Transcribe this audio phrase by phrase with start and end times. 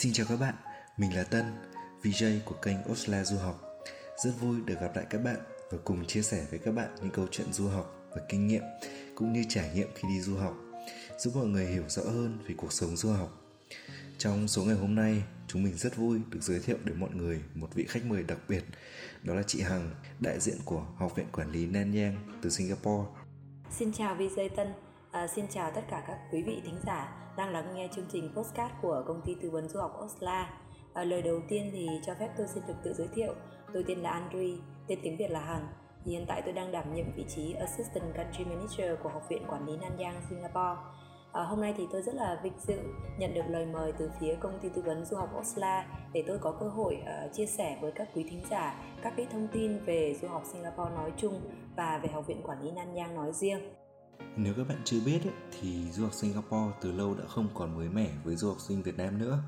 [0.00, 0.54] Xin chào các bạn,
[0.96, 1.44] mình là Tân,
[2.02, 3.60] VJ của kênh Osla Du học.
[4.24, 5.36] Rất vui được gặp lại các bạn
[5.70, 8.62] và cùng chia sẻ với các bạn những câu chuyện du học và kinh nghiệm
[9.14, 10.54] cũng như trải nghiệm khi đi du học,
[11.18, 13.28] giúp mọi người hiểu rõ hơn về cuộc sống du học.
[14.18, 17.42] Trong số ngày hôm nay, chúng mình rất vui được giới thiệu đến mọi người
[17.54, 18.64] một vị khách mời đặc biệt,
[19.22, 19.90] đó là chị Hằng,
[20.20, 23.08] đại diện của Học viện Quản lý Nanyang từ Singapore.
[23.70, 24.68] Xin chào VJ Tân,
[25.10, 28.30] à, xin chào tất cả các quý vị thính giả đang lắng nghe chương trình
[28.36, 30.50] postcard của công ty tư vấn du học Osla.
[30.94, 33.34] À, lời đầu tiên thì cho phép tôi xin được tự giới thiệu.
[33.72, 34.58] Tôi tên là Andri,
[34.88, 35.68] tên tiếng Việt là Hằng.
[36.06, 39.66] Hiện tại tôi đang đảm nhiệm vị trí Assistant Country Manager của Học viện Quản
[39.66, 40.80] lý Nanyang, Singapore.
[41.32, 42.78] À, hôm nay thì tôi rất là vinh dự
[43.18, 46.38] nhận được lời mời từ phía công ty tư vấn du học Osla để tôi
[46.38, 49.84] có cơ hội uh, chia sẻ với các quý thính giả các cái thông tin
[49.84, 51.40] về du học Singapore nói chung
[51.76, 53.60] và về Học viện Quản lý Nanyang nói riêng.
[54.36, 55.20] Nếu các bạn chưa biết
[55.60, 58.82] thì du học Singapore từ lâu đã không còn mới mẻ với du học sinh
[58.82, 59.38] Việt Nam nữa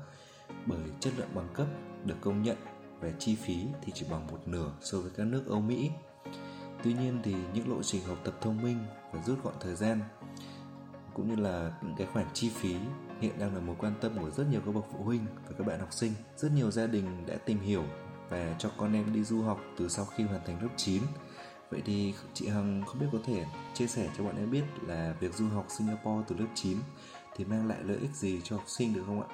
[0.65, 1.67] bởi chất lượng bằng cấp
[2.05, 2.57] được công nhận
[2.99, 5.89] và chi phí thì chỉ bằng một nửa so với các nước Âu Mỹ.
[6.83, 8.77] Tuy nhiên thì những lộ trình học tập thông minh
[9.11, 10.01] và rút gọn thời gian,
[11.13, 12.75] cũng như là những cái khoản chi phí,
[13.21, 15.67] hiện đang là mối quan tâm của rất nhiều các bậc phụ huynh và các
[15.67, 16.13] bạn học sinh.
[16.37, 17.83] Rất nhiều gia đình đã tìm hiểu
[18.29, 21.03] và cho con em đi du học từ sau khi hoàn thành lớp 9
[21.69, 25.13] Vậy thì chị Hằng không biết có thể chia sẻ cho bọn em biết là
[25.19, 26.77] việc du học Singapore từ lớp 9
[27.35, 29.27] thì mang lại lợi ích gì cho học sinh được không ạ?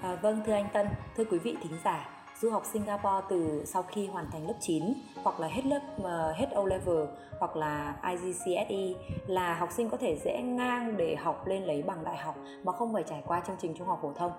[0.00, 2.08] À, vâng thưa anh Tân, thưa quý vị thính giả,
[2.40, 4.84] du học Singapore từ sau khi hoàn thành lớp 9
[5.22, 7.04] hoặc là hết lớp uh, hết O level
[7.38, 12.04] hoặc là IGCSE là học sinh có thể dễ ngang để học lên lấy bằng
[12.04, 14.32] đại học mà không phải trải qua chương trình trung học phổ thông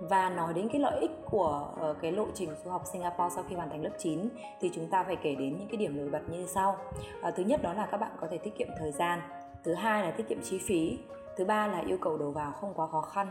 [0.00, 3.44] và nói đến cái lợi ích của ờ, cái lộ trình du học Singapore sau
[3.48, 4.28] khi hoàn thành lớp 9
[4.60, 6.76] thì chúng ta phải kể đến những cái điểm nổi bật như sau.
[7.22, 9.20] Ờ, thứ nhất đó là các bạn có thể tiết kiệm thời gian,
[9.64, 10.98] thứ hai là tiết kiệm chi phí,
[11.36, 13.30] thứ ba là yêu cầu đầu vào không quá khó khăn,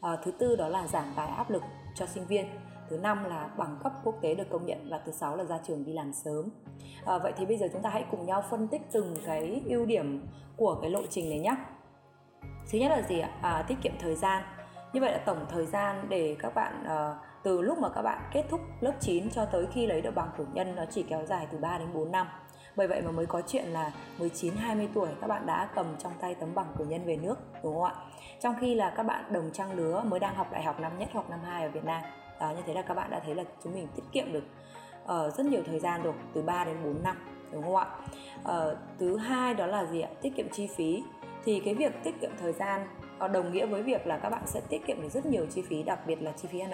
[0.00, 1.62] ờ, thứ tư đó là giảm tải áp lực
[1.94, 2.46] cho sinh viên
[2.90, 5.58] thứ năm là bằng cấp quốc tế được công nhận và thứ sáu là ra
[5.66, 6.48] trường đi làm sớm.
[7.04, 9.86] À, vậy thì bây giờ chúng ta hãy cùng nhau phân tích từng cái ưu
[9.86, 10.26] điểm
[10.56, 11.56] của cái lộ trình này nhé
[12.70, 13.30] thứ nhất là gì ạ?
[13.42, 14.42] À, tiết kiệm thời gian
[14.92, 18.18] như vậy là tổng thời gian để các bạn uh, từ lúc mà các bạn
[18.32, 21.26] kết thúc lớp 9 cho tới khi lấy được bằng cử nhân nó chỉ kéo
[21.26, 22.26] dài từ 3 đến 4 năm.
[22.76, 26.12] Bởi vậy mà mới có chuyện là 19 20 tuổi các bạn đã cầm trong
[26.20, 27.94] tay tấm bằng cử nhân về nước đúng không ạ?
[28.40, 31.08] Trong khi là các bạn đồng trang lứa mới đang học đại học năm nhất
[31.12, 32.02] hoặc năm hai ở Việt Nam.
[32.40, 34.44] Đó như thế là các bạn đã thấy là chúng mình tiết kiệm được
[35.04, 37.16] uh, rất nhiều thời gian rồi, từ 3 đến 4 năm
[37.52, 37.86] đúng không ạ?
[38.42, 40.10] Uh, thứ hai đó là gì ạ?
[40.22, 41.02] Tiết kiệm chi phí.
[41.44, 42.86] Thì cái việc tiết kiệm thời gian
[43.18, 45.62] Ờ, đồng nghĩa với việc là các bạn sẽ tiết kiệm được rất nhiều chi
[45.62, 46.70] phí đặc biệt là chi phí N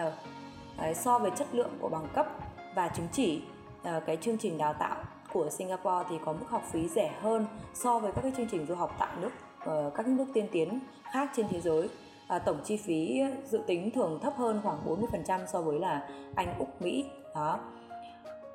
[0.79, 2.27] Đấy, so với chất lượng của bằng cấp
[2.75, 3.43] và chứng chỉ
[3.83, 4.97] ờ, cái chương trình đào tạo
[5.33, 8.67] của Singapore thì có mức học phí rẻ hơn so với các cái chương trình
[8.67, 10.81] du học tại nước ờ, các nước tiên tiến
[11.13, 11.89] khác trên thế giới
[12.29, 16.59] à, tổng chi phí dự tính thường thấp hơn khoảng 40% so với là Anh,
[16.59, 17.05] Úc, Mỹ
[17.35, 17.59] đó.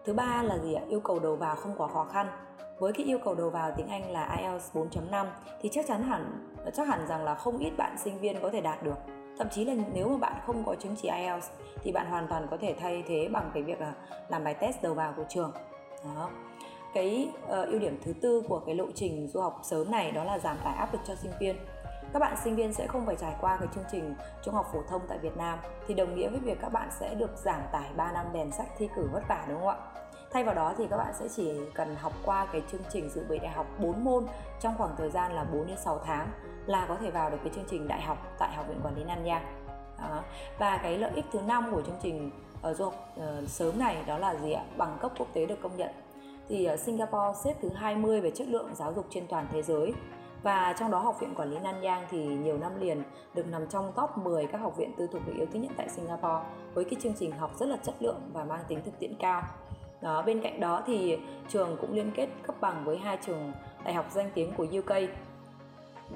[0.05, 0.81] Thứ ba là gì ạ?
[0.89, 2.27] Yêu cầu đầu vào không quá khó khăn
[2.79, 5.25] với cái yêu cầu đầu vào tiếng Anh là IELTS 4.5
[5.61, 8.61] thì chắc chắn hẳn chắc hẳn rằng là không ít bạn sinh viên có thể
[8.61, 8.97] đạt được.
[9.37, 11.49] Thậm chí là nếu mà bạn không có chứng chỉ IELTS
[11.83, 13.93] thì bạn hoàn toàn có thể thay thế bằng cái việc là
[14.29, 15.51] làm bài test đầu vào của trường.
[16.03, 16.29] Đó.
[16.93, 20.23] Cái uh, ưu điểm thứ tư của cái lộ trình du học sớm này đó
[20.23, 21.55] là giảm tải áp lực cho sinh viên.
[22.13, 24.79] Các bạn sinh viên sẽ không phải trải qua cái chương trình trung học phổ
[24.89, 27.89] thông tại Việt Nam thì đồng nghĩa với việc các bạn sẽ được giảm tải
[27.95, 29.77] 3 năm đèn sách thi cử vất vả đúng không ạ?
[30.31, 33.25] Thay vào đó thì các bạn sẽ chỉ cần học qua cái chương trình dự
[33.29, 34.25] bị đại học 4 môn
[34.59, 36.27] trong khoảng thời gian là 4 đến 6 tháng
[36.69, 39.03] là có thể vào được cái chương trình đại học tại Học viện Quản lý
[39.03, 39.45] Nanyang.
[39.97, 40.23] Đó.
[40.59, 42.31] Và cái lợi ích thứ năm của chương trình
[42.61, 44.63] ở du học uh, sớm này đó là gì ạ?
[44.77, 45.89] Bằng cấp quốc tế được công nhận.
[46.49, 49.93] Thì ở Singapore xếp thứ 20 về chất lượng giáo dục trên toàn thế giới
[50.43, 53.03] và trong đó Học viện Quản lý Nanyang thì nhiều năm liền
[53.33, 55.89] được nằm trong top 10 các học viện tư thục được yêu thích nhất tại
[55.89, 59.15] Singapore với cái chương trình học rất là chất lượng và mang tính thực tiễn
[59.19, 59.43] cao.
[60.01, 61.19] Đó, bên cạnh đó thì
[61.49, 63.51] trường cũng liên kết cấp bằng với hai trường
[63.83, 65.09] đại học danh tiếng của UK.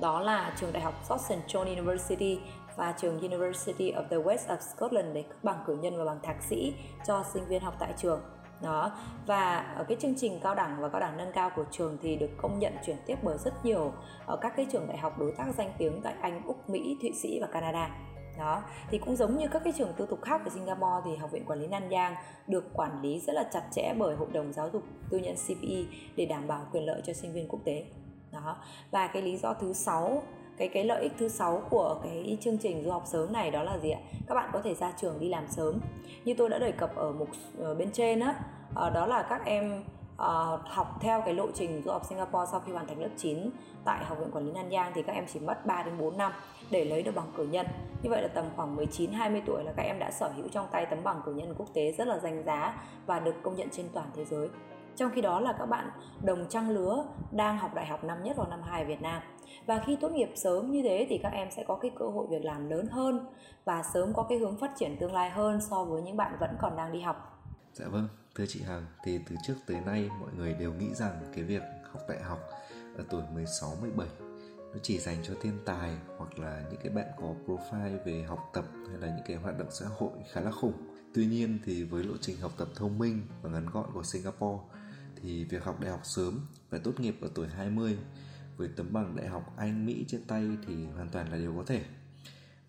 [0.01, 2.39] Đó là trường đại học Southern John University
[2.75, 6.19] và trường University of the West of Scotland để cấp bằng cử nhân và bằng
[6.23, 6.73] thạc sĩ
[7.07, 8.21] cho sinh viên học tại trường.
[8.61, 8.91] Đó.
[9.25, 12.15] Và ở cái chương trình cao đẳng và cao đẳng nâng cao của trường thì
[12.15, 13.91] được công nhận chuyển tiếp bởi rất nhiều
[14.25, 17.11] ở các cái trường đại học đối tác danh tiếng tại Anh, Úc, Mỹ, Thụy
[17.13, 17.89] Sĩ và Canada.
[18.37, 18.63] Đó.
[18.89, 21.45] Thì cũng giống như các cái trường tư thục khác ở Singapore thì học viện
[21.45, 22.15] quản lý Nanyang
[22.47, 25.97] được quản lý rất là chặt chẽ bởi hội đồng giáo dục tư nhân CPE
[26.15, 27.85] để đảm bảo quyền lợi cho sinh viên quốc tế
[28.33, 28.55] đó
[28.91, 30.23] và cái lý do thứ sáu
[30.57, 33.63] cái cái lợi ích thứ sáu của cái chương trình du học sớm này đó
[33.63, 35.79] là gì ạ các bạn có thể ra trường đi làm sớm
[36.25, 38.35] như tôi đã đề cập ở mục ở bên trên á
[38.75, 39.83] đó, đó là các em
[40.13, 43.49] uh, học theo cái lộ trình du học Singapore sau khi hoàn thành lớp 9
[43.85, 46.31] tại Học viện Quản lý Nanyang thì các em chỉ mất 3 đến 4 năm
[46.69, 47.67] để lấy được bằng cử nhân.
[48.03, 50.67] Như vậy là tầm khoảng 19 20 tuổi là các em đã sở hữu trong
[50.71, 53.69] tay tấm bằng cử nhân quốc tế rất là danh giá và được công nhận
[53.69, 54.47] trên toàn thế giới.
[54.95, 55.89] Trong khi đó là các bạn
[56.23, 59.21] đồng trang lứa đang học đại học năm nhất hoặc năm hai ở Việt Nam.
[59.65, 62.27] Và khi tốt nghiệp sớm như thế thì các em sẽ có cái cơ hội
[62.29, 63.25] việc làm lớn hơn
[63.65, 66.49] và sớm có cái hướng phát triển tương lai hơn so với những bạn vẫn
[66.61, 67.43] còn đang đi học.
[67.73, 71.11] Dạ vâng, thưa chị Hằng, thì từ trước tới nay mọi người đều nghĩ rằng
[71.35, 71.61] cái việc
[71.91, 72.39] học đại học
[72.97, 74.07] ở tuổi 16, 17
[74.73, 78.39] nó chỉ dành cho thiên tài hoặc là những cái bạn có profile về học
[78.53, 80.73] tập hay là những cái hoạt động xã hội khá là khủng.
[81.13, 84.63] Tuy nhiên thì với lộ trình học tập thông minh và ngắn gọn của Singapore
[85.23, 86.39] thì việc học đại học sớm
[86.69, 87.97] và tốt nghiệp ở tuổi 20
[88.57, 91.63] với tấm bằng đại học Anh Mỹ trên tay thì hoàn toàn là điều có
[91.67, 91.81] thể.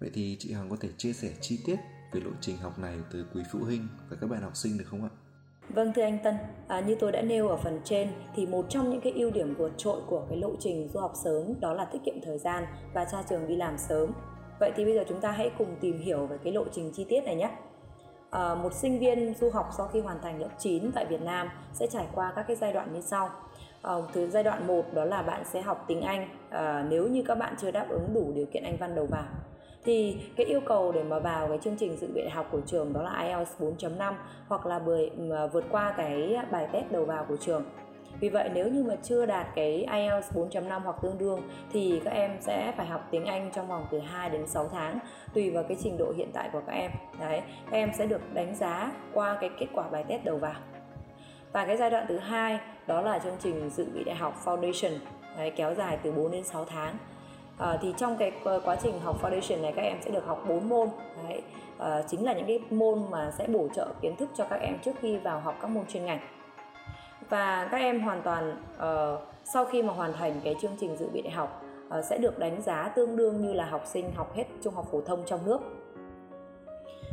[0.01, 1.77] Vậy thì chị Hằng có thể chia sẻ chi tiết
[2.13, 4.85] về lộ trình học này từ quý phụ huynh và các bạn học sinh được
[4.91, 5.11] không ạ?
[5.69, 6.35] Vâng thưa anh Tân,
[6.69, 9.55] à, như tôi đã nêu ở phần trên thì một trong những cái ưu điểm
[9.55, 12.65] vượt trội của cái lộ trình du học sớm đó là tiết kiệm thời gian
[12.95, 14.11] và cha trường đi làm sớm.
[14.61, 17.07] Vậy thì bây giờ chúng ta hãy cùng tìm hiểu về cái lộ trình chi
[17.09, 17.51] tiết này nhé.
[18.35, 21.49] À, một sinh viên du học sau khi hoàn thành lớp 9 tại Việt Nam
[21.73, 23.31] sẽ trải qua các cái giai đoạn như sau.
[23.83, 23.95] À,
[24.31, 27.55] giai đoạn 1 đó là bạn sẽ học tiếng Anh à, nếu như các bạn
[27.61, 29.25] chưa đáp ứng đủ điều kiện Anh văn đầu vào
[29.85, 32.61] thì cái yêu cầu để mà vào cái chương trình dự bị đại học của
[32.67, 34.15] trường đó là IELTS 4.5
[34.49, 34.81] hoặc là
[35.53, 37.65] vượt qua cái bài test đầu vào của trường
[38.21, 41.41] vì vậy nếu như mà chưa đạt cái IELTS 4.5 hoặc tương đương
[41.73, 44.99] thì các em sẽ phải học tiếng Anh trong vòng từ 2 đến 6 tháng
[45.35, 46.91] tùy vào cái trình độ hiện tại của các em.
[47.21, 47.41] Đấy,
[47.71, 50.55] các em sẽ được đánh giá qua cái kết quả bài test đầu vào.
[51.53, 54.99] Và cái giai đoạn thứ hai đó là chương trình dự bị đại học Foundation
[55.37, 56.97] đấy, kéo dài từ 4 đến 6 tháng
[57.59, 58.33] à, thì trong cái
[58.65, 60.89] quá trình học foundation này các em sẽ được học 4 môn
[61.29, 61.43] Đấy,
[61.79, 64.79] à, chính là những cái môn mà sẽ bổ trợ kiến thức cho các em
[64.85, 66.21] trước khi vào học các môn chuyên ngành
[67.29, 69.21] và các em hoàn toàn uh,
[69.55, 71.65] sau khi mà hoàn thành cái chương trình dự bị đại học
[71.99, 74.87] uh, sẽ được đánh giá tương đương như là học sinh học hết trung học
[74.93, 75.61] phổ thông trong nước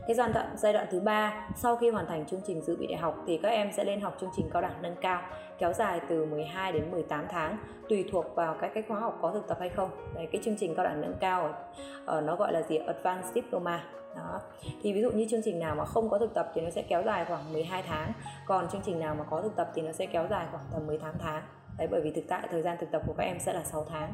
[0.08, 2.88] cái giai đoạn giai đoạn thứ ba sau khi hoàn thành chương trình dự bị
[2.88, 5.22] đại học thì các em sẽ lên học chương trình cao đẳng nâng cao
[5.58, 7.58] kéo dài từ 12 đến 18 tháng
[7.90, 9.90] tùy thuộc vào các cái khóa học có thực tập hay không.
[10.16, 11.56] Đấy, cái chương trình cao đẳng nâng cao
[12.04, 12.78] uh, nó gọi là gì?
[12.78, 13.84] Advanced diploma.
[14.16, 14.40] Đó.
[14.82, 16.82] Thì ví dụ như chương trình nào mà không có thực tập thì nó sẽ
[16.82, 18.12] kéo dài khoảng 12 tháng
[18.46, 20.88] còn chương trình nào mà có thực tập thì nó sẽ kéo dài khoảng tầm
[20.88, 21.44] 18 tháng.
[21.78, 23.86] Đấy bởi vì thực tại thời gian thực tập của các em sẽ là 6
[23.90, 24.14] tháng.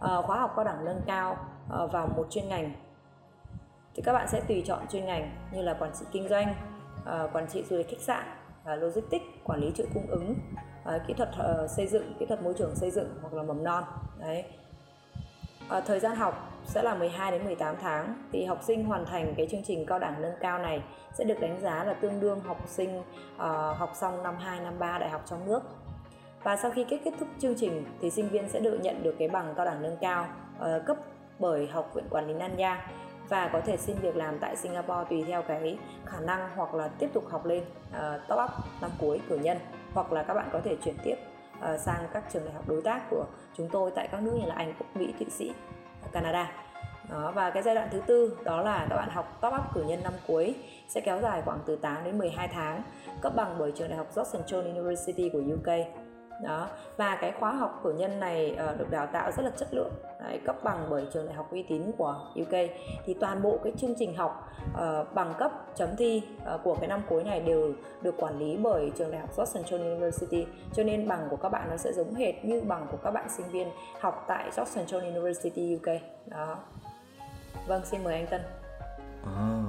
[0.00, 1.36] À, khóa học cao đẳng nâng cao
[1.70, 2.72] à, vào một chuyên ngành
[3.94, 6.54] thì các bạn sẽ tùy chọn chuyên ngành như là quản trị kinh doanh
[7.04, 8.24] ờ, quản trị du lịch khách sạn
[8.64, 10.34] ờ, logistics quản lý chuỗi cung ứng
[10.84, 11.28] ờ, kỹ thuật
[11.76, 13.84] xây dựng kỹ thuật môi trường xây dựng hoặc là mầm non.
[14.20, 14.44] Đấy.
[15.86, 18.28] Thời gian học sẽ là 12 đến 18 tháng.
[18.32, 20.82] Thì học sinh hoàn thành cái chương trình cao đẳng nâng cao này
[21.14, 23.02] sẽ được đánh giá là tương đương học sinh uh,
[23.76, 25.62] học xong năm 2 năm 3 đại học trong nước.
[26.42, 29.14] Và sau khi kết kết thúc chương trình thì sinh viên sẽ được nhận được
[29.18, 30.26] cái bằng cao đẳng nâng cao
[30.58, 30.96] uh, cấp
[31.38, 32.78] bởi học viện quản lý Nanyang
[33.28, 36.88] và có thể xin việc làm tại Singapore tùy theo cái khả năng hoặc là
[36.88, 38.50] tiếp tục học lên uh, top up
[38.80, 39.58] năm cuối cử nhân
[39.94, 41.16] hoặc là các bạn có thể chuyển tiếp
[41.58, 43.24] uh, sang các trường đại học đối tác của
[43.56, 45.52] chúng tôi tại các nước như là Anh, Úc, Mỹ, Thụy Sĩ,
[46.12, 46.52] Canada.
[47.10, 49.82] Đó, và cái giai đoạn thứ tư đó là các bạn học top up cử
[49.82, 50.54] nhân năm cuối
[50.88, 52.82] sẽ kéo dài khoảng từ 8 đến 12 tháng
[53.20, 55.86] cấp bằng bởi trường đại học Johnson University của UK
[56.42, 56.68] đó.
[56.96, 59.92] Và cái khóa học cử nhân này uh, được đào tạo rất là chất lượng
[60.24, 62.52] Đấy, cấp bằng bởi trường đại học uy tín của UK
[63.04, 66.22] thì toàn bộ cái chương trình học uh, bằng cấp chấm thi
[66.54, 69.52] uh, của cái năm cuối này đều được quản lý bởi trường đại học George
[69.54, 70.46] Central University.
[70.72, 73.28] Cho nên bằng của các bạn nó sẽ giống hệt như bằng của các bạn
[73.36, 73.68] sinh viên
[74.00, 76.56] học tại George Central University UK đó.
[77.66, 78.40] Vâng xin mời anh Tân.
[79.26, 79.62] À,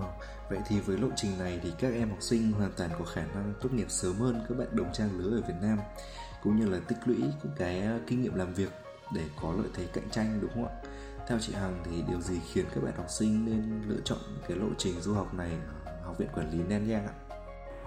[0.50, 3.22] vậy thì với lộ trình này thì các em học sinh hoàn toàn có khả
[3.22, 5.80] năng tốt nghiệp sớm hơn các bạn đồng trang lứa ở Việt Nam
[6.46, 8.70] cũng như là tích lũy những cái ờ, kinh nghiệm làm việc
[9.14, 10.74] để có lợi thế cạnh tranh đúng không ạ?
[11.28, 14.58] Theo chị Hằng thì điều gì khiến các bạn học sinh nên lựa chọn cái
[14.58, 15.52] lộ trình du học này
[15.86, 17.14] ở Học viện Quản lý Nanyang ạ?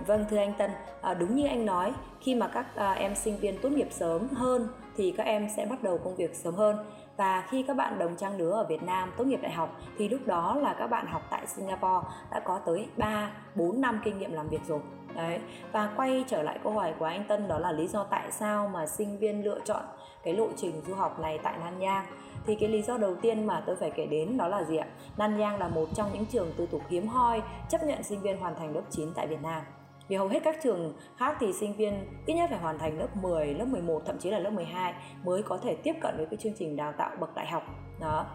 [0.06, 3.38] Vâng thưa anh Tân, à, đúng như anh nói, khi mà các à, em sinh
[3.38, 6.76] viên tốt nghiệp sớm hơn thì các em sẽ bắt đầu công việc sớm hơn
[7.16, 10.08] và khi các bạn đồng trang lứa ở Việt Nam tốt nghiệp đại học thì
[10.08, 14.18] lúc đó là các bạn học tại Singapore đã có tới 3 4 năm kinh
[14.18, 14.80] nghiệm làm việc rồi.
[15.18, 15.38] Đấy.
[15.72, 18.68] Và quay trở lại câu hỏi của anh Tân đó là lý do tại sao
[18.68, 19.82] mà sinh viên lựa chọn
[20.24, 22.06] cái lộ trình du học này tại Nanyang
[22.46, 24.86] thì cái lý do đầu tiên mà tôi phải kể đến đó là gì ạ?
[25.16, 28.54] Nanyang là một trong những trường tư thục hiếm hoi chấp nhận sinh viên hoàn
[28.54, 29.62] thành lớp 9 tại Việt Nam.
[30.08, 33.16] Vì hầu hết các trường khác thì sinh viên ít nhất phải hoàn thành lớp
[33.16, 34.94] 10, lớp 11, thậm chí là lớp 12
[35.24, 37.62] mới có thể tiếp cận với cái chương trình đào tạo bậc đại học.
[38.00, 38.26] Đó.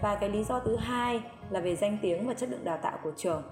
[0.00, 2.98] Và cái lý do thứ hai là về danh tiếng và chất lượng đào tạo
[3.02, 3.42] của trường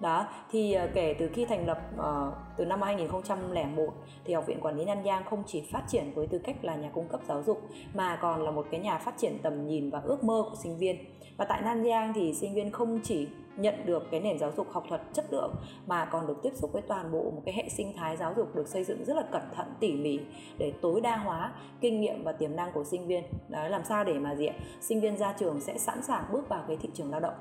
[0.00, 3.92] đó, thì ờ, kể từ khi thành lập ờ, từ năm 2001
[4.24, 6.90] thì học viện quản lý Nanyang không chỉ phát triển với tư cách là nhà
[6.94, 7.62] cung cấp giáo dục,
[7.94, 10.78] mà còn là một cái nhà phát triển tầm nhìn và ước mơ của sinh
[10.78, 10.96] viên.
[11.36, 14.84] Và tại Nanyang thì sinh viên không chỉ nhận được cái nền giáo dục học
[14.88, 15.54] thuật chất lượng,
[15.86, 18.54] mà còn được tiếp xúc với toàn bộ một cái hệ sinh thái giáo dục
[18.54, 20.20] được xây dựng rất là cẩn thận, tỉ mỉ
[20.58, 23.24] để tối đa hóa kinh nghiệm và tiềm năng của sinh viên.
[23.48, 24.48] Đấy, làm sao để mà gì
[24.80, 27.34] sinh viên ra trường sẽ sẵn sàng bước vào cái thị trường lao động.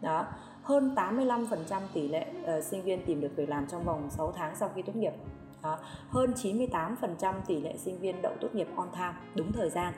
[0.00, 0.26] Đó
[0.68, 4.56] hơn 85% tỷ lệ uh, sinh viên tìm được việc làm trong vòng 6 tháng
[4.56, 5.12] sau khi tốt nghiệp.
[5.62, 5.78] Đó.
[6.08, 9.94] hơn 98% tỷ lệ sinh viên đậu tốt nghiệp on time đúng thời gian.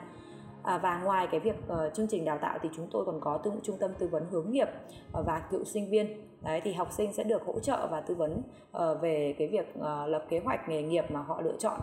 [0.63, 3.37] À, và ngoài cái việc uh, chương trình đào tạo thì chúng tôi còn có
[3.37, 4.67] tư, trung tâm tư vấn hướng nghiệp
[5.19, 6.07] uh, và cựu sinh viên.
[6.41, 8.41] Đấy thì học sinh sẽ được hỗ trợ và tư vấn
[8.77, 11.79] uh, về cái việc uh, lập kế hoạch nghề nghiệp mà họ lựa chọn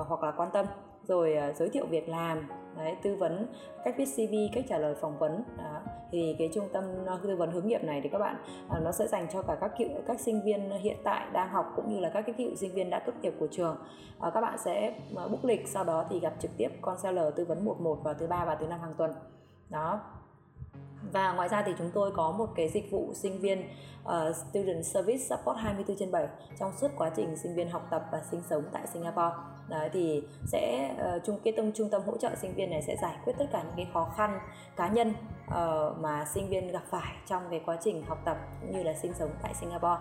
[0.00, 0.66] uh, hoặc là quan tâm
[1.10, 3.46] rồi uh, giới thiệu việc làm đấy, tư vấn
[3.84, 5.80] cách viết CV cách trả lời phỏng vấn đó.
[6.10, 8.36] thì cái trung tâm à, tư vấn hướng nghiệp này thì các bạn
[8.76, 11.72] uh, nó sẽ dành cho cả các cựu các sinh viên hiện tại đang học
[11.76, 13.76] cũng như là các cái cựu sinh viên đã tốt nghiệp của trường.
[14.26, 17.34] Uh, các bạn sẽ uh, book lịch sau đó thì gặp trực tiếp con seller
[17.36, 19.10] tư vấn 11 vào thứ ba và thứ năm hàng tuần.
[19.68, 20.00] Đó
[21.12, 23.68] và ngoài ra thì chúng tôi có một cái dịch vụ sinh viên
[24.04, 26.26] uh, Student Service Support 24 trên 7
[26.58, 29.36] trong suốt quá trình sinh viên học tập và sinh sống tại Singapore.
[29.68, 32.82] Đấy thì sẽ ờ, uh, trung cái tâm trung tâm hỗ trợ sinh viên này
[32.82, 34.38] sẽ giải quyết tất cả những cái khó khăn
[34.76, 38.72] cá nhân uh, mà sinh viên gặp phải trong cái quá trình học tập cũng
[38.72, 40.00] như là sinh sống tại Singapore.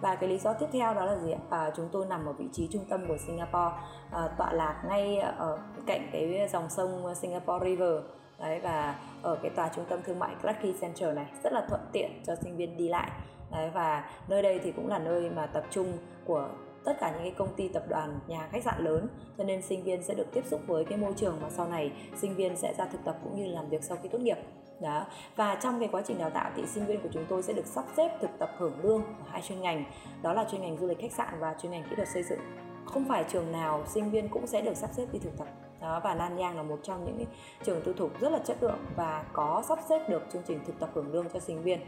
[0.00, 1.38] Và cái lý do tiếp theo đó là gì ạ?
[1.50, 3.74] À, chúng tôi nằm ở vị trí trung tâm của Singapore
[4.10, 7.92] à, tọa lạc ngay ở cạnh cái dòng sông Singapore River
[8.38, 11.80] đấy, và ở cái tòa trung tâm thương mại Clarke Center này, rất là thuận
[11.92, 13.10] tiện cho sinh viên đi lại.
[13.52, 15.92] Đấy, và nơi đây thì cũng là nơi mà tập trung
[16.24, 16.48] của
[16.84, 19.08] tất cả những cái công ty tập đoàn, nhà khách sạn lớn.
[19.38, 21.92] Cho nên sinh viên sẽ được tiếp xúc với cái môi trường mà sau này
[22.16, 24.38] sinh viên sẽ ra thực tập cũng như làm việc sau khi tốt nghiệp.
[24.80, 25.06] Đó.
[25.36, 27.66] Và trong cái quá trình đào tạo thì sinh viên của chúng tôi sẽ được
[27.66, 29.84] sắp xếp thực tập hưởng lương ở hai chuyên ngành.
[30.22, 32.40] Đó là chuyên ngành du lịch khách sạn và chuyên ngành kỹ thuật xây dựng.
[32.84, 35.46] Không phải trường nào sinh viên cũng sẽ được sắp xếp đi thực tập
[35.86, 37.26] đó và Nanyang là một trong những
[37.64, 40.80] trường tư thục rất là chất lượng và có sắp xếp được chương trình thực
[40.80, 41.80] tập hưởng lương cho sinh viên.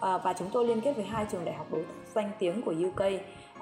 [0.00, 2.74] À, và chúng tôi liên kết với hai trường đại học đối danh tiếng của
[2.86, 3.02] UK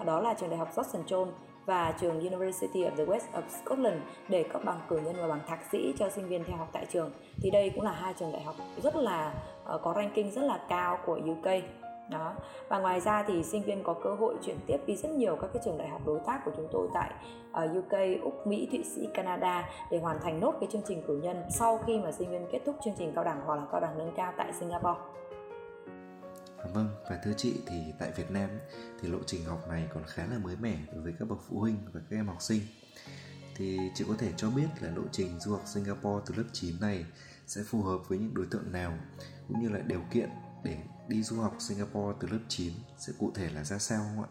[0.07, 1.27] đó là trường đại học Johnson John
[1.67, 5.41] và trường University of the West of Scotland để cấp bằng cử nhân và bằng
[5.47, 7.11] thạc sĩ cho sinh viên theo học tại trường.
[7.43, 9.35] Thì đây cũng là hai trường đại học rất là
[9.75, 11.65] uh, có ranking rất là cao của UK
[12.11, 12.35] đó
[12.69, 15.51] và ngoài ra thì sinh viên có cơ hội chuyển tiếp đi rất nhiều các
[15.53, 17.11] cái trường đại học đối tác của chúng tôi tại
[17.53, 21.03] ờ, uh, UK, Úc, Mỹ, Thụy Sĩ, Canada để hoàn thành nốt cái chương trình
[21.07, 23.67] cử nhân sau khi mà sinh viên kết thúc chương trình cao đẳng hoặc là
[23.73, 25.01] cao đẳng nâng cao tại Singapore.
[26.59, 28.51] Dạ vâng, và thưa chị thì tại Việt Nam
[29.01, 31.59] thì lộ trình học này còn khá là mới mẻ đối với các bậc phụ
[31.59, 32.61] huynh và các em học sinh.
[33.57, 36.81] Thì chị có thể cho biết là lộ trình du học Singapore từ lớp 9
[36.81, 37.05] này
[37.47, 38.93] sẽ phù hợp với những đối tượng nào
[39.49, 40.31] cũng như là điều kiện
[40.65, 40.77] để
[41.09, 44.31] đi du học Singapore từ lớp 9 sẽ cụ thể là ra sao không ạ?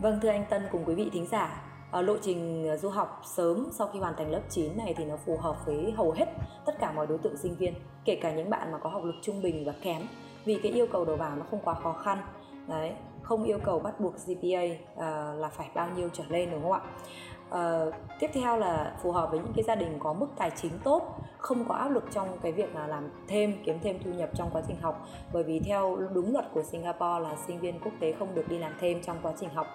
[0.00, 3.22] Vâng thưa anh Tân cùng quý vị thính giả, ở lộ trình à, du học
[3.36, 6.26] sớm sau khi hoàn thành lớp 9 này thì nó phù hợp với hầu hết
[6.66, 9.14] tất cả mọi đối tượng sinh viên, kể cả những bạn mà có học lực
[9.22, 10.02] trung bình và kém
[10.44, 12.18] vì cái yêu cầu đầu vào nó không quá khó khăn.
[12.68, 12.92] Đấy,
[13.22, 16.62] không yêu cầu bắt buộc GPA uh, à, là phải bao nhiêu trở lên đúng
[16.62, 16.80] không ạ?
[17.50, 20.72] Uh, tiếp theo là phù hợp với những cái gia đình có mức tài chính
[20.84, 24.30] tốt không có áp lực trong cái việc là làm thêm kiếm thêm thu nhập
[24.34, 27.92] trong quá trình học bởi vì theo đúng luật của Singapore là sinh viên quốc
[28.00, 29.66] tế không được đi làm thêm trong quá trình học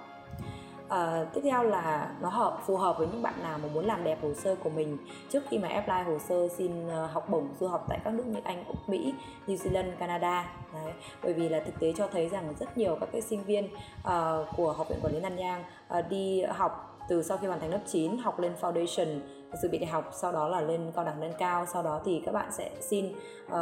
[0.93, 4.03] Uh, tiếp theo là nó hợp phù hợp với những bạn nào mà muốn làm
[4.03, 4.97] đẹp hồ sơ của mình
[5.29, 8.27] trước khi mà apply hồ sơ xin uh, học bổng du học tại các nước
[8.27, 9.13] như Anh, Úc, Mỹ,
[9.47, 10.53] New Zealand, Canada.
[10.73, 10.93] Đấy.
[11.23, 14.47] Bởi vì là thực tế cho thấy rằng rất nhiều các cái sinh viên uh,
[14.57, 15.63] của Học viện Quản lý Nanyang
[15.99, 19.19] uh, đi học từ sau khi hoàn thành lớp 9 học lên foundation
[19.61, 22.21] dự bị đại học sau đó là lên cao đẳng nâng cao sau đó thì
[22.25, 23.13] các bạn sẽ xin
[23.45, 23.53] uh,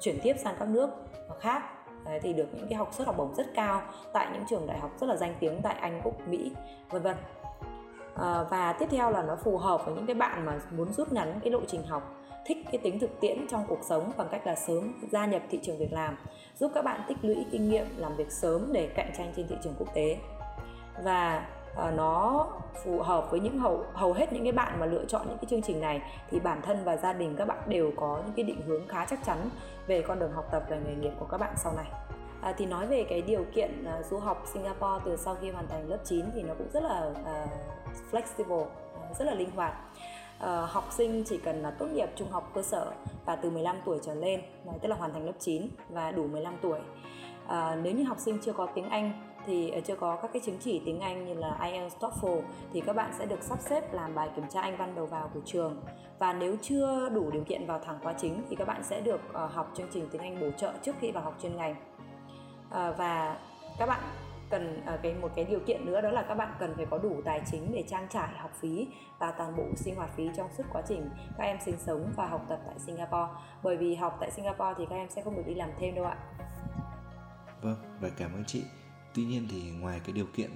[0.00, 0.90] chuyển tiếp sang các nước
[1.40, 1.62] khác
[2.04, 4.78] Đấy, thì được những cái học suất học bổng rất cao tại những trường đại
[4.78, 6.52] học rất là danh tiếng tại Anh, Úc, Mỹ,
[6.90, 7.16] vân vân.
[8.16, 11.12] À, và tiếp theo là nó phù hợp với những cái bạn mà muốn rút
[11.12, 14.46] ngắn cái lộ trình học thích cái tính thực tiễn trong cuộc sống bằng cách
[14.46, 16.16] là sớm gia nhập thị trường việc làm
[16.58, 19.56] giúp các bạn tích lũy kinh nghiệm làm việc sớm để cạnh tranh trên thị
[19.62, 20.16] trường quốc tế
[21.04, 22.46] và uh, nó
[22.84, 25.46] phù hợp với những hầu hầu hết những cái bạn mà lựa chọn những cái
[25.50, 28.44] chương trình này thì bản thân và gia đình các bạn đều có những cái
[28.44, 29.50] định hướng khá chắc chắn
[29.86, 31.86] về con đường học tập và nghề nghiệp của các bạn sau này.
[32.40, 35.68] À, thì nói về cái điều kiện à, du học Singapore từ sau khi hoàn
[35.68, 37.46] thành lớp 9 thì nó cũng rất là à,
[38.10, 38.64] flexible,
[39.02, 39.74] à, rất là linh hoạt.
[40.38, 42.92] À, học sinh chỉ cần là tốt nghiệp trung học cơ sở
[43.24, 44.40] và từ 15 tuổi trở lên,
[44.82, 46.78] tức là hoàn thành lớp 9 và đủ 15 tuổi
[47.50, 49.12] à, nếu như học sinh chưa có tiếng Anh
[49.46, 52.42] thì ờ, chưa có các cái chứng chỉ tiếng Anh như là IELTS, TOEFL
[52.72, 55.30] thì các bạn sẽ được sắp xếp làm bài kiểm tra Anh văn đầu vào
[55.34, 55.82] của trường.
[56.18, 59.20] Và nếu chưa đủ điều kiện vào thẳng khóa chính thì các bạn sẽ được
[59.30, 61.74] uh, học chương trình tiếng Anh bổ trợ trước khi vào học chuyên ngành.
[62.68, 63.38] Uh, và
[63.78, 64.00] các bạn
[64.50, 66.98] cần uh, cái một cái điều kiện nữa đó là các bạn cần phải có
[66.98, 68.88] đủ tài chính để trang trải học phí
[69.18, 72.26] và toàn bộ sinh hoạt phí trong suốt quá trình các em sinh sống và
[72.26, 73.32] học tập tại Singapore.
[73.62, 76.04] Bởi vì học tại Singapore thì các em sẽ không được đi làm thêm đâu
[76.04, 76.16] ạ
[77.62, 78.62] vâng và cảm ơn chị
[79.14, 80.50] tuy nhiên thì ngoài cái điều kiện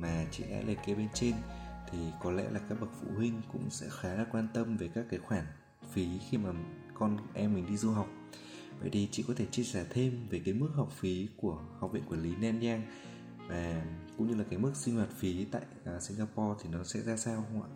[0.00, 1.34] mà chị đã liệt kê bên trên
[1.90, 4.88] thì có lẽ là các bậc phụ huynh cũng sẽ khá là quan tâm về
[4.94, 5.44] các cái khoản
[5.90, 6.50] phí khi mà
[6.94, 8.06] con em mình đi du học
[8.80, 11.92] vậy thì chị có thể chia sẻ thêm về cái mức học phí của học
[11.92, 12.82] viện quản lý Nanyang
[13.48, 13.82] và
[14.18, 15.62] cũng như là cái mức sinh hoạt phí tại
[15.96, 17.68] uh, Singapore thì nó sẽ ra sao không ạ?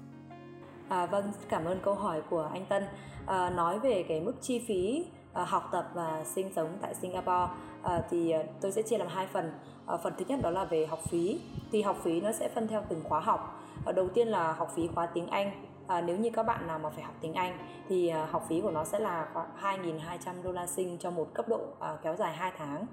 [0.88, 2.82] À, vâng, cảm ơn câu hỏi của anh Tân.
[3.26, 7.48] À, nói về cái mức chi phí à, học tập và sinh sống tại Singapore
[7.82, 9.52] à, thì ờ, tôi sẽ chia làm hai phần.
[9.86, 11.40] À, phần thứ nhất đó là về học phí.
[11.72, 13.60] Thì học phí nó sẽ phân theo từng khóa học.
[13.86, 15.50] À, đầu tiên là học phí khóa tiếng Anh.
[15.86, 17.58] À, nếu như các bạn nào mà phải học tiếng Anh
[17.88, 21.28] thì à, học phí của nó sẽ là khoảng 2.200 đô la sinh cho một
[21.34, 22.86] cấp độ à, kéo dài 2 tháng.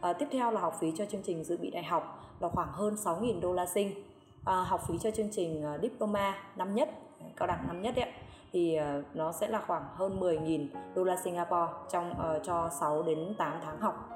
[0.00, 2.72] À, tiếp theo là học phí cho chương trình dự bị đại học là khoảng
[2.72, 3.90] hơn 6.000 đô la sinh.
[4.44, 6.90] À, học phí cho chương trình à, diploma năm nhất,
[7.36, 8.12] cao đẳng năm nhất ấy,
[8.52, 13.02] thì à, nó sẽ là khoảng hơn 10.000 đô la Singapore trong à, cho 6
[13.02, 14.08] đến 8 tháng học.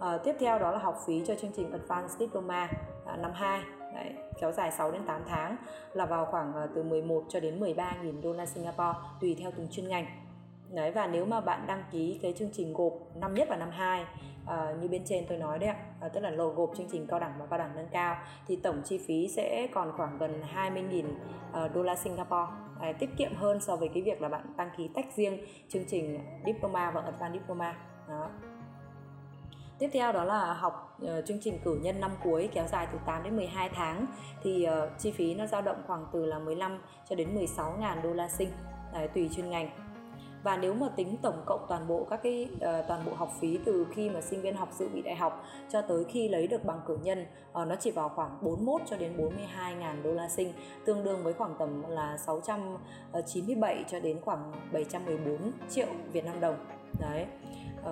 [0.00, 2.68] À, tiếp theo đó là học phí cho chương trình Advanced Diploma
[3.06, 3.60] à, năm 2
[3.94, 5.56] Đấy, kéo dài 6 đến 8 tháng
[5.92, 9.68] là vào khoảng à, từ 11 cho đến 13.000 đô la Singapore tùy theo từng
[9.70, 10.06] chuyên ngành.
[10.70, 13.70] Đấy và nếu mà bạn đăng ký cái chương trình gộp năm nhất và năm
[13.70, 14.06] 2 à,
[14.46, 17.06] ờ, như bên trên tôi nói đấy ạ à, tức là lô gộp chương trình
[17.06, 18.16] cao đẳng và cao đẳng nâng cao
[18.46, 21.04] thì tổng chi phí sẽ còn khoảng gần 20.000
[21.52, 22.52] à, đô la Singapore.
[22.80, 25.84] À, tiết kiệm hơn so với cái việc là bạn đăng ký tách riêng chương
[25.88, 27.76] trình diploma và advanced diploma.
[28.08, 28.30] Đó.
[29.78, 32.98] Tiếp theo đó là học uh, chương trình cử nhân năm cuối kéo dài từ
[33.06, 34.06] 8 đến 12 tháng.
[34.42, 36.78] Thì uh, chi phí nó dao động khoảng từ là 15
[37.08, 38.48] cho đến 16 ngàn đô la sinh
[38.92, 39.70] Đấy, tùy chuyên ngành.
[40.42, 43.58] Và nếu mà tính tổng cộng toàn bộ các cái uh, toàn bộ học phí
[43.64, 46.64] từ khi mà sinh viên học dự bị đại học cho tới khi lấy được
[46.64, 47.26] bằng cử nhân
[47.62, 50.52] uh, nó chỉ vào khoảng 41 cho đến 42 ngàn đô la sinh
[50.84, 56.56] tương đương với khoảng tầm là 697 cho đến khoảng 714 triệu Việt Nam đồng
[57.00, 57.26] đấy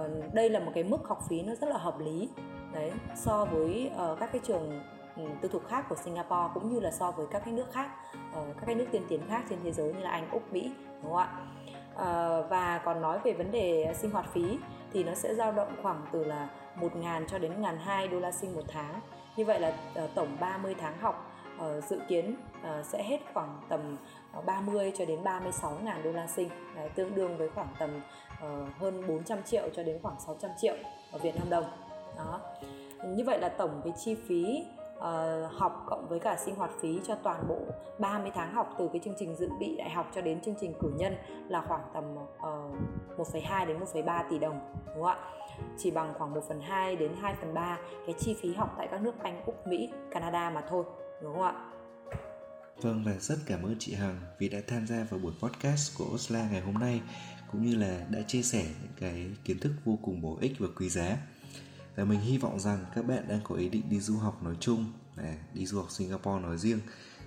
[0.00, 2.28] uh, đây là một cái mức học phí nó rất là hợp lý
[2.72, 4.80] đấy so với uh, các cái trường
[5.16, 7.90] ừ, tư thục khác của Singapore cũng như là so với các cái nước khác
[8.30, 10.72] uh, các cái nước tiên tiến khác trên thế giới như là Anh, Úc, Mỹ
[11.02, 11.28] đúng không ạ?
[12.48, 14.58] và còn nói về vấn đề sinh hoạt phí
[14.92, 16.48] thì nó sẽ dao động khoảng từ là
[16.80, 19.00] 1.000 cho đến 1.200 đô la sinh một tháng
[19.36, 19.68] như vậy là
[20.04, 21.30] uh, tổng 30 tháng học
[21.88, 23.96] dự kiến Ờ, sẽ hết khoảng tầm
[24.32, 28.00] ờ, 30 cho đến 36 ngàn đô la sinh Đấy, tương đương với khoảng tầm
[28.34, 30.74] uh, hơn 400 triệu cho đến khoảng 600 triệu
[31.12, 31.64] ở Việt Nam đồng
[32.16, 32.40] đó
[33.06, 34.64] như vậy là tổng cái chi phí
[34.96, 35.02] uh,
[35.52, 37.58] học cộng với cả sinh hoạt phí cho toàn bộ
[37.98, 40.74] 30 tháng học từ cái chương trình dự bị đại học cho đến chương trình
[40.80, 41.16] cử nhân
[41.48, 42.04] là khoảng tầm
[43.18, 45.18] uh, 1,2 đến 1,3 tỷ đồng đúng không ạ?
[45.78, 48.88] Chỉ bằng khoảng 1 phần 2 đến 2 phần 3 cái chi phí học tại
[48.90, 50.84] các nước Anh, Úc, Mỹ, Canada mà thôi
[51.22, 51.54] đúng không ạ?
[52.80, 56.10] Vâng và rất cảm ơn chị Hằng vì đã tham gia vào buổi podcast của
[56.14, 57.00] Osla ngày hôm nay
[57.52, 60.68] cũng như là đã chia sẻ những cái kiến thức vô cùng bổ ích và
[60.76, 61.16] quý giá.
[61.96, 64.54] Và mình hy vọng rằng các bạn đang có ý định đi du học nói
[64.60, 66.80] chung à, đi du học Singapore nói riêng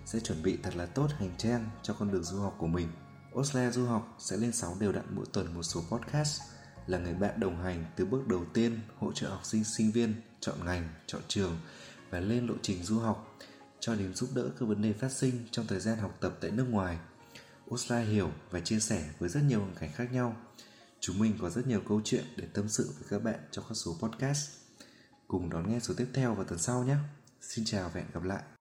[0.05, 2.87] sẽ chuẩn bị thật là tốt hành trang cho con đường du học của mình.
[3.35, 6.41] Osla Du học sẽ lên sóng đều đặn mỗi tuần một số podcast
[6.87, 10.13] là người bạn đồng hành từ bước đầu tiên hỗ trợ học sinh sinh viên
[10.39, 11.57] chọn ngành, chọn trường
[12.09, 13.37] và lên lộ trình du học
[13.79, 16.51] cho đến giúp đỡ các vấn đề phát sinh trong thời gian học tập tại
[16.51, 16.97] nước ngoài.
[17.73, 20.35] Osla hiểu và chia sẻ với rất nhiều hoàn cảnh khác nhau
[20.99, 23.75] Chúng mình có rất nhiều câu chuyện để tâm sự với các bạn trong các
[23.75, 24.49] số podcast.
[25.27, 26.95] Cùng đón nghe số tiếp theo vào tuần sau nhé.
[27.41, 28.56] Xin chào và hẹn gặp lại.